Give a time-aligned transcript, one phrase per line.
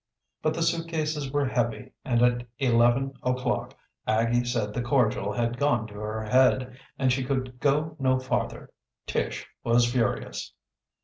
[0.41, 3.77] But the suitcases were heavy, and at eleven o'clock
[4.07, 8.71] Aggie said the cordial had gone to her head and she could go no farther.
[9.05, 10.53] Tish was furious.